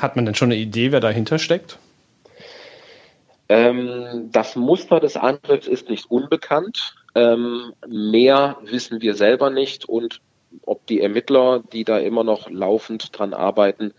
Hat 0.00 0.16
man 0.16 0.26
denn 0.26 0.34
schon 0.34 0.52
eine 0.52 0.60
Idee, 0.60 0.92
wer 0.92 1.00
dahinter 1.00 1.38
steckt? 1.38 1.78
Ähm, 3.48 4.28
das 4.30 4.56
Muster 4.56 5.00
des 5.00 5.16
Angriffs 5.16 5.66
ist 5.66 5.88
nicht 5.88 6.10
unbekannt. 6.10 6.94
Ähm, 7.14 7.72
mehr 7.88 8.58
wissen 8.64 9.00
wir 9.00 9.14
selber 9.14 9.48
nicht 9.48 9.86
und 9.86 10.20
ob 10.62 10.86
die 10.86 11.00
Ermittler, 11.00 11.62
die 11.72 11.84
da 11.84 11.98
immer 11.98 12.24
noch 12.24 12.50
laufend 12.50 13.16
dran 13.16 13.34
arbeiten, 13.34 13.92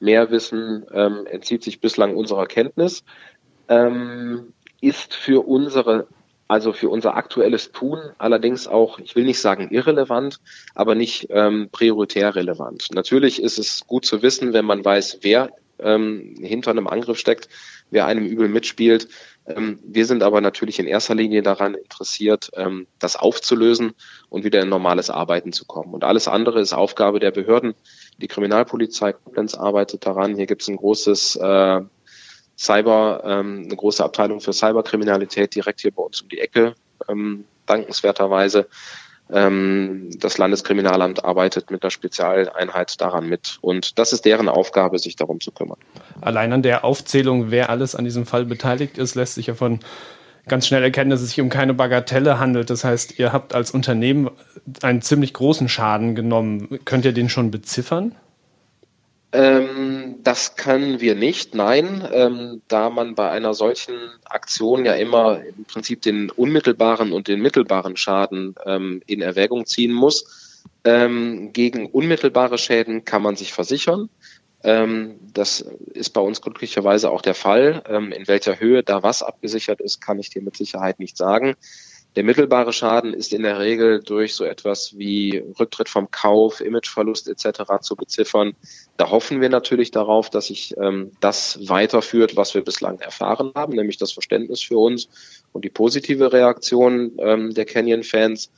mehr 0.00 0.30
wissen, 0.30 0.86
ähm, 0.92 1.26
entzieht 1.26 1.62
sich 1.62 1.80
bislang 1.80 2.16
unserer 2.16 2.46
Kenntnis. 2.46 3.04
Ähm, 3.68 4.52
ist 4.80 5.14
für 5.14 5.46
unsere 5.46 6.06
also 6.48 6.72
für 6.72 6.88
unser 6.88 7.14
aktuelles 7.14 7.72
Tun 7.72 7.98
allerdings 8.16 8.66
auch, 8.66 8.98
ich 8.98 9.14
will 9.14 9.24
nicht 9.24 9.40
sagen 9.40 9.68
irrelevant, 9.70 10.40
aber 10.74 10.94
nicht 10.94 11.28
ähm, 11.28 11.68
prioritär 11.70 12.34
relevant. 12.34 12.88
Natürlich 12.92 13.42
ist 13.42 13.58
es 13.58 13.86
gut 13.86 14.06
zu 14.06 14.22
wissen, 14.22 14.54
wenn 14.54 14.64
man 14.64 14.82
weiß, 14.82 15.18
wer 15.20 15.50
ähm, 15.78 16.36
hinter 16.40 16.70
einem 16.70 16.88
Angriff 16.88 17.18
steckt, 17.18 17.50
wer 17.90 18.06
einem 18.06 18.24
übel 18.24 18.48
mitspielt. 18.48 19.08
Ähm, 19.48 19.78
wir 19.82 20.06
sind 20.06 20.22
aber 20.22 20.40
natürlich 20.40 20.78
in 20.78 20.86
erster 20.86 21.14
Linie 21.14 21.42
daran 21.42 21.74
interessiert, 21.74 22.50
ähm, 22.54 22.86
das 22.98 23.16
aufzulösen 23.16 23.92
und 24.28 24.44
wieder 24.44 24.60
in 24.60 24.68
normales 24.68 25.10
Arbeiten 25.10 25.52
zu 25.52 25.64
kommen. 25.64 25.94
Und 25.94 26.04
alles 26.04 26.28
andere 26.28 26.60
ist 26.60 26.72
Aufgabe 26.72 27.18
der 27.18 27.30
Behörden. 27.30 27.74
Die 28.18 28.28
Kriminalpolizei 28.28 29.12
Koblenz 29.12 29.54
arbeitet 29.54 30.04
daran. 30.04 30.36
Hier 30.36 30.46
gibt 30.46 30.62
es 30.62 30.68
ein 30.68 30.76
großes 30.76 31.36
äh, 31.36 31.80
Cyber, 32.58 33.22
ähm, 33.24 33.62
eine 33.64 33.76
große 33.76 34.04
Abteilung 34.04 34.40
für 34.40 34.52
Cyberkriminalität 34.52 35.54
direkt 35.54 35.80
hier 35.80 35.92
bei 35.92 36.02
uns 36.02 36.20
um 36.20 36.28
die 36.28 36.40
Ecke, 36.40 36.74
dankenswerterweise. 37.66 38.68
Ähm, 39.30 40.10
das 40.18 40.38
Landeskriminalamt 40.38 41.24
arbeitet 41.24 41.70
mit 41.70 41.82
einer 41.82 41.90
Spezialeinheit 41.90 43.00
daran 43.00 43.28
mit. 43.28 43.58
Und 43.60 43.98
das 43.98 44.12
ist 44.12 44.24
deren 44.24 44.48
Aufgabe, 44.48 44.98
sich 44.98 45.16
darum 45.16 45.40
zu 45.40 45.52
kümmern. 45.52 45.78
Allein 46.20 46.52
an 46.52 46.62
der 46.62 46.84
Aufzählung, 46.84 47.50
wer 47.50 47.70
alles 47.70 47.94
an 47.94 48.04
diesem 48.04 48.26
Fall 48.26 48.44
beteiligt 48.44 48.98
ist, 48.98 49.14
lässt 49.14 49.34
sich 49.34 49.48
ja 49.48 49.54
von 49.54 49.80
ganz 50.48 50.66
schnell 50.66 50.82
erkennen, 50.82 51.10
dass 51.10 51.20
es 51.20 51.30
sich 51.30 51.40
um 51.40 51.50
keine 51.50 51.74
Bagatelle 51.74 52.38
handelt. 52.38 52.70
Das 52.70 52.84
heißt, 52.84 53.18
ihr 53.18 53.32
habt 53.32 53.54
als 53.54 53.70
Unternehmen 53.70 54.30
einen 54.82 55.02
ziemlich 55.02 55.34
großen 55.34 55.68
Schaden 55.68 56.14
genommen. 56.14 56.80
Könnt 56.84 57.04
ihr 57.04 57.12
den 57.12 57.28
schon 57.28 57.50
beziffern? 57.50 58.14
Ähm, 59.30 60.16
das 60.22 60.56
können 60.56 61.00
wir 61.00 61.14
nicht, 61.14 61.54
nein, 61.54 62.06
ähm, 62.12 62.62
da 62.68 62.88
man 62.88 63.14
bei 63.14 63.30
einer 63.30 63.52
solchen 63.52 63.94
Aktion 64.24 64.86
ja 64.86 64.94
immer 64.94 65.44
im 65.44 65.64
Prinzip 65.64 66.00
den 66.00 66.30
unmittelbaren 66.30 67.12
und 67.12 67.28
den 67.28 67.40
mittelbaren 67.42 67.96
Schaden 67.96 68.54
ähm, 68.64 69.02
in 69.06 69.20
Erwägung 69.20 69.66
ziehen 69.66 69.92
muss. 69.92 70.62
Ähm, 70.84 71.52
gegen 71.52 71.86
unmittelbare 71.86 72.56
Schäden 72.56 73.04
kann 73.04 73.22
man 73.22 73.36
sich 73.36 73.52
versichern. 73.52 74.08
Ähm, 74.64 75.16
das 75.34 75.60
ist 75.60 76.10
bei 76.10 76.20
uns 76.20 76.40
glücklicherweise 76.40 77.10
auch 77.10 77.20
der 77.22 77.34
Fall. 77.34 77.82
Ähm, 77.86 78.12
in 78.12 78.26
welcher 78.28 78.58
Höhe 78.58 78.82
da 78.82 79.02
was 79.02 79.22
abgesichert 79.22 79.80
ist, 79.80 80.00
kann 80.00 80.18
ich 80.18 80.30
dir 80.30 80.42
mit 80.42 80.56
Sicherheit 80.56 80.98
nicht 81.00 81.16
sagen. 81.16 81.54
Der 82.16 82.24
mittelbare 82.24 82.72
Schaden 82.72 83.12
ist 83.12 83.32
in 83.32 83.42
der 83.42 83.58
Regel 83.60 84.02
durch 84.02 84.34
so 84.34 84.44
etwas 84.44 84.96
wie 84.96 85.44
Rücktritt 85.60 85.88
vom 85.88 86.10
Kauf, 86.10 86.60
Imageverlust 86.60 87.28
etc. 87.28 87.80
zu 87.80 87.96
beziffern. 87.96 88.54
Da 88.96 89.10
hoffen 89.10 89.40
wir 89.40 89.50
natürlich 89.50 89.90
darauf, 89.90 90.30
dass 90.30 90.46
sich 90.46 90.74
ähm, 90.78 91.12
das 91.20 91.68
weiterführt, 91.68 92.34
was 92.34 92.54
wir 92.54 92.64
bislang 92.64 92.98
erfahren 93.00 93.52
haben, 93.54 93.74
nämlich 93.74 93.98
das 93.98 94.12
Verständnis 94.12 94.62
für 94.62 94.78
uns 94.78 95.08
und 95.52 95.64
die 95.64 95.70
positive 95.70 96.32
Reaktion 96.32 97.12
ähm, 97.18 97.54
der 97.54 97.66
Canyon-Fans, 97.66 98.50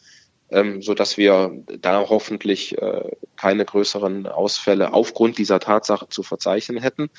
ähm, 0.50 0.80
so 0.80 0.94
dass 0.94 1.16
wir 1.16 1.52
da 1.80 2.08
hoffentlich 2.08 2.78
äh, 2.78 3.10
keine 3.36 3.64
größeren 3.64 4.26
Ausfälle 4.26 4.94
aufgrund 4.94 5.38
dieser 5.38 5.60
Tatsache 5.60 6.08
zu 6.08 6.22
verzeichnen 6.22 6.80
hätten. 6.80 7.10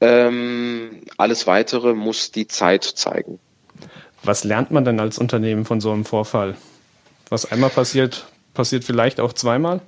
Ähm, 0.00 1.02
alles 1.18 1.46
Weitere 1.46 1.92
muss 1.92 2.30
die 2.30 2.46
Zeit 2.46 2.84
zeigen. 2.84 3.40
Was 4.22 4.44
lernt 4.44 4.70
man 4.70 4.84
denn 4.84 5.00
als 5.00 5.18
Unternehmen 5.18 5.64
von 5.64 5.80
so 5.80 5.92
einem 5.92 6.04
Vorfall? 6.04 6.56
Was 7.28 7.50
einmal 7.50 7.70
passiert, 7.70 8.26
passiert 8.54 8.84
vielleicht 8.84 9.20
auch 9.20 9.32
zweimal? 9.32 9.80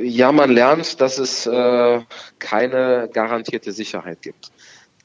Ja, 0.00 0.32
man 0.32 0.50
lernt, 0.50 1.00
dass 1.00 1.18
es 1.18 1.46
äh, 1.46 2.00
keine 2.38 3.08
garantierte 3.12 3.72
Sicherheit 3.72 4.22
gibt. 4.22 4.50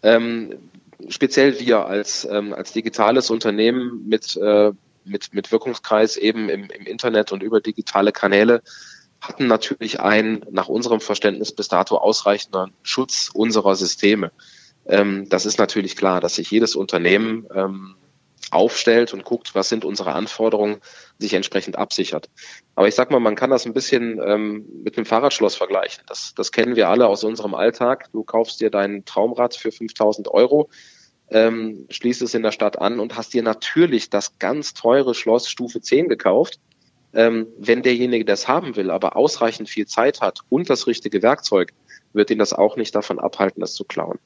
Ähm, 0.01 0.56
speziell 1.10 1.60
wir 1.60 1.86
als, 1.86 2.27
ähm, 2.29 2.53
als 2.53 2.72
digitales 2.72 3.29
Unternehmen 3.29 4.08
mit, 4.08 4.38
äh, 4.38 4.72
mit, 5.03 5.34
mit 5.34 5.51
Wirkungskreis 5.51 6.15
eben 6.18 6.50
im, 6.50 6.70
im 6.70 6.86
Internet 6.86 7.32
und 7.32 7.44
über 7.44 7.60
digitale 7.60 8.12
Kanäle 8.12 8.62
hatten 9.22 9.48
natürlich 9.48 10.00
einen 10.00 10.46
nach 10.50 10.70
unserem 10.70 11.01
Verständnis 11.01 11.51
bis 11.51 11.68
dato 11.68 11.98
ausreichenden 11.98 12.72
Schutz 12.84 13.29
unserer 13.34 13.75
Systeme. 13.75 14.32
Ähm, 14.86 15.27
das 15.29 15.46
ist 15.46 15.60
natürlich 15.60 15.98
klar, 15.98 16.22
dass 16.22 16.36
sich 16.36 16.50
jedes 16.51 16.75
Unternehmen 16.75 17.46
ähm, 17.53 17.96
aufstellt 18.51 19.13
und 19.13 19.24
guckt, 19.24 19.56
was 19.56 19.70
sind 19.70 19.86
unsere 19.86 20.13
Anforderungen, 20.13 20.77
sich 21.18 21.34
entsprechend 21.34 21.77
absichert. 21.77 22.29
Aber 22.75 22.88
ich 22.88 22.96
sag 22.96 23.12
mal, 23.12 23.20
man 23.20 23.36
kann 23.36 23.50
das 23.50 23.65
ein 23.65 23.74
bisschen 23.74 24.20
ähm, 24.24 24.65
mit 24.84 24.98
einem 24.98 25.06
Fahrradschloss 25.06 25.56
vergleichen. 25.56 26.03
Das, 26.08 26.34
das 26.36 26.51
kennen 26.51 26.75
wir 26.75 26.89
alle 26.89 27.08
aus 27.08 27.24
unserem 27.24 27.53
Alltag. 27.53 28.10
Du 28.12 28.24
kaufst 28.24 28.62
dir 28.62 28.70
dein 28.70 29.06
Traumrad 29.06 29.56
für 29.56 29.72
5000 29.72 30.29
Euro, 30.29 30.70
ähm, 31.29 31.86
schließt 31.89 32.22
es 32.22 32.34
in 32.34 32.44
der 32.44 32.51
Stadt 32.51 32.79
an 32.79 33.00
und 33.00 33.15
hast 33.15 33.34
dir 33.34 33.44
natürlich 33.44 34.10
das 34.10 34.39
ganz 34.39 34.74
teure 34.74 35.13
Schloss 35.13 35.50
Stufe 35.50 35.82
10 35.82 36.08
gekauft. 36.08 36.60
Ähm, 37.12 37.48
wenn 37.58 37.82
derjenige 37.82 38.24
das 38.24 38.48
haben 38.48 38.75
will, 38.75 38.91
aber 38.91 39.15
ausreichend 39.15 39.68
viel 39.68 39.88
Zeit 39.88 40.22
hat 40.22 40.41
und 40.50 40.70
das 40.70 40.86
richtige 40.86 41.24
Werkzeug, 41.24 41.74
wird 42.13 42.29
ihn 42.29 42.39
das 42.39 42.53
auch 42.53 42.75
nicht 42.75 42.94
davon 42.96 43.20
abhalten, 43.20 43.62
das 43.62 43.74
zu 43.74 43.84
klauen. 43.84 44.20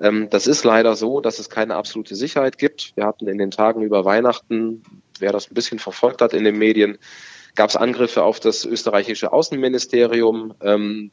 Ähm, 0.00 0.28
das 0.30 0.46
ist 0.46 0.64
leider 0.64 0.96
so, 0.96 1.20
dass 1.20 1.38
es 1.38 1.50
keine 1.50 1.76
absolute 1.76 2.14
Sicherheit 2.14 2.58
gibt. 2.58 2.92
Wir 2.96 3.06
hatten 3.06 3.28
in 3.28 3.38
den 3.38 3.50
Tagen 3.50 3.82
über 3.82 4.04
Weihnachten, 4.04 4.82
wer 5.18 5.32
das 5.32 5.50
ein 5.50 5.54
bisschen 5.54 5.78
verfolgt 5.78 6.22
hat 6.22 6.32
in 6.32 6.44
den 6.44 6.58
Medien, 6.58 6.98
gab 7.54 7.70
es 7.70 7.76
Angriffe 7.76 8.22
auf 8.22 8.40
das 8.40 8.64
österreichische 8.64 9.32
Außenministerium. 9.32 10.54
Ähm, 10.60 11.10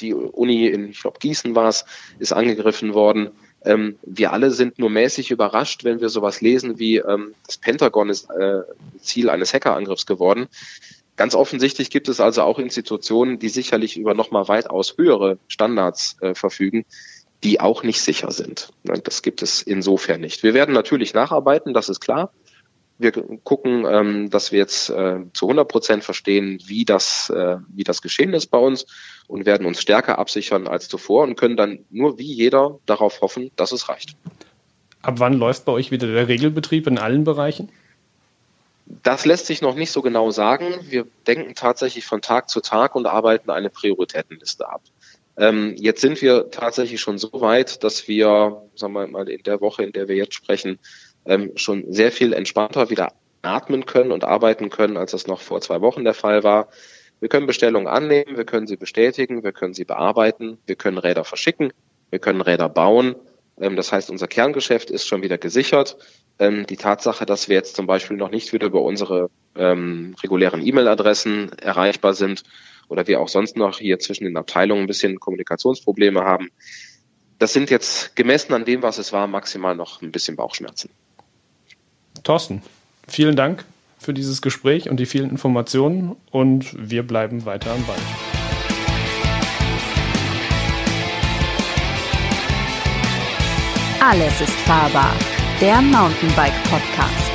die 0.00 0.14
Uni 0.14 0.66
in, 0.66 0.90
ich 0.90 1.00
glaube, 1.00 1.18
Gießen 1.20 1.54
war 1.54 1.68
es, 1.68 1.84
ist 2.18 2.32
angegriffen 2.32 2.94
worden. 2.94 3.30
Ähm, 3.64 3.98
wir 4.02 4.32
alle 4.32 4.50
sind 4.50 4.78
nur 4.78 4.90
mäßig 4.90 5.30
überrascht, 5.30 5.84
wenn 5.84 6.00
wir 6.00 6.08
sowas 6.08 6.40
lesen 6.40 6.78
wie 6.78 7.02
das 7.46 7.58
Pentagon 7.58 8.08
ist 8.08 8.28
äh, 8.30 8.62
Ziel 9.00 9.30
eines 9.30 9.52
Hackerangriffs 9.54 10.06
geworden. 10.06 10.48
Ganz 11.20 11.34
offensichtlich 11.34 11.90
gibt 11.90 12.08
es 12.08 12.18
also 12.18 12.40
auch 12.40 12.58
Institutionen, 12.58 13.38
die 13.38 13.50
sicherlich 13.50 13.98
über 13.98 14.14
nochmal 14.14 14.48
weitaus 14.48 14.96
höhere 14.96 15.36
Standards 15.48 16.16
äh, 16.22 16.34
verfügen, 16.34 16.86
die 17.42 17.60
auch 17.60 17.82
nicht 17.82 18.00
sicher 18.02 18.30
sind. 18.30 18.70
Das 18.84 19.22
gibt 19.22 19.42
es 19.42 19.62
insofern 19.62 20.20
nicht. 20.20 20.42
Wir 20.42 20.54
werden 20.54 20.74
natürlich 20.74 21.14
nacharbeiten, 21.14 21.72
das 21.72 21.88
ist 21.88 22.00
klar. 22.00 22.32
Wir 22.98 23.12
gucken, 23.12 23.86
ähm, 23.88 24.28
dass 24.28 24.52
wir 24.52 24.58
jetzt 24.58 24.90
äh, 24.90 25.20
zu 25.32 25.46
100 25.46 25.66
Prozent 25.66 26.04
verstehen, 26.04 26.60
wie 26.66 26.84
das, 26.84 27.30
äh, 27.30 27.56
wie 27.68 27.84
das 27.84 28.02
geschehen 28.02 28.34
ist 28.34 28.48
bei 28.48 28.58
uns 28.58 28.84
und 29.26 29.46
werden 29.46 29.66
uns 29.66 29.80
stärker 29.80 30.18
absichern 30.18 30.68
als 30.68 30.88
zuvor 30.88 31.22
und 31.22 31.36
können 31.36 31.56
dann 31.56 31.86
nur 31.88 32.18
wie 32.18 32.30
jeder 32.30 32.78
darauf 32.84 33.22
hoffen, 33.22 33.50
dass 33.56 33.72
es 33.72 33.88
reicht. 33.88 34.16
Ab 35.00 35.14
wann 35.16 35.32
läuft 35.32 35.64
bei 35.64 35.72
euch 35.72 35.90
wieder 35.90 36.08
der 36.08 36.28
Regelbetrieb 36.28 36.86
in 36.86 36.98
allen 36.98 37.24
Bereichen? 37.24 37.70
Das 39.02 39.24
lässt 39.24 39.46
sich 39.46 39.62
noch 39.62 39.76
nicht 39.76 39.92
so 39.92 40.02
genau 40.02 40.30
sagen. 40.30 40.66
Wir 40.82 41.06
denken 41.26 41.54
tatsächlich 41.54 42.04
von 42.04 42.20
Tag 42.20 42.50
zu 42.50 42.60
Tag 42.60 42.96
und 42.96 43.06
arbeiten 43.06 43.50
eine 43.50 43.70
Prioritätenliste 43.70 44.68
ab. 44.68 44.82
Ähm, 45.40 45.74
jetzt 45.78 46.02
sind 46.02 46.20
wir 46.20 46.50
tatsächlich 46.50 47.00
schon 47.00 47.16
so 47.16 47.30
weit, 47.32 47.82
dass 47.82 48.06
wir, 48.06 48.62
sagen 48.74 48.92
wir 48.92 49.06
mal, 49.06 49.26
in 49.26 49.42
der 49.42 49.62
Woche, 49.62 49.82
in 49.82 49.92
der 49.92 50.06
wir 50.06 50.14
jetzt 50.14 50.34
sprechen, 50.34 50.78
ähm, 51.24 51.52
schon 51.56 51.90
sehr 51.90 52.12
viel 52.12 52.34
entspannter 52.34 52.90
wieder 52.90 53.14
atmen 53.40 53.86
können 53.86 54.12
und 54.12 54.22
arbeiten 54.22 54.68
können, 54.68 54.98
als 54.98 55.12
das 55.12 55.26
noch 55.26 55.40
vor 55.40 55.62
zwei 55.62 55.80
Wochen 55.80 56.04
der 56.04 56.12
Fall 56.12 56.44
war. 56.44 56.68
Wir 57.20 57.30
können 57.30 57.46
Bestellungen 57.46 57.88
annehmen, 57.88 58.36
wir 58.36 58.44
können 58.44 58.66
sie 58.66 58.76
bestätigen, 58.76 59.42
wir 59.42 59.52
können 59.52 59.72
sie 59.72 59.86
bearbeiten, 59.86 60.58
wir 60.66 60.76
können 60.76 60.98
Räder 60.98 61.24
verschicken, 61.24 61.72
wir 62.10 62.18
können 62.18 62.42
Räder 62.42 62.68
bauen. 62.68 63.14
Ähm, 63.58 63.76
das 63.76 63.92
heißt, 63.92 64.10
unser 64.10 64.28
Kerngeschäft 64.28 64.90
ist 64.90 65.06
schon 65.06 65.22
wieder 65.22 65.38
gesichert. 65.38 65.96
Ähm, 66.38 66.66
die 66.66 66.76
Tatsache, 66.76 67.24
dass 67.24 67.48
wir 67.48 67.56
jetzt 67.56 67.76
zum 67.76 67.86
Beispiel 67.86 68.18
noch 68.18 68.30
nicht 68.30 68.52
wieder 68.52 68.66
über 68.66 68.82
unsere 68.82 69.30
ähm, 69.56 70.14
regulären 70.22 70.60
E-Mail-Adressen 70.60 71.52
erreichbar 71.60 72.12
sind 72.12 72.42
oder 72.90 73.06
wir 73.06 73.20
auch 73.20 73.28
sonst 73.28 73.56
noch 73.56 73.78
hier 73.78 73.98
zwischen 73.98 74.24
den 74.24 74.36
Abteilungen 74.36 74.82
ein 74.82 74.86
bisschen 74.86 75.18
Kommunikationsprobleme 75.18 76.22
haben, 76.22 76.50
das 77.38 77.54
sind 77.54 77.70
jetzt 77.70 78.14
gemessen 78.16 78.52
an 78.52 78.66
dem, 78.66 78.82
was 78.82 78.98
es 78.98 79.12
war, 79.12 79.26
maximal 79.26 79.74
noch 79.74 80.02
ein 80.02 80.12
bisschen 80.12 80.36
Bauchschmerzen. 80.36 80.90
Thorsten, 82.22 82.62
vielen 83.08 83.36
Dank 83.36 83.64
für 83.98 84.12
dieses 84.12 84.42
Gespräch 84.42 84.90
und 84.90 84.98
die 84.98 85.06
vielen 85.06 85.30
Informationen 85.30 86.16
und 86.30 86.74
wir 86.76 87.02
bleiben 87.02 87.46
weiter 87.46 87.72
am 87.72 87.86
Ball. 87.86 87.96
Alles 94.02 94.40
ist 94.40 94.56
fahrbar. 94.66 95.14
Der 95.60 95.80
Mountainbike 95.80 96.62
Podcast. 96.64 97.29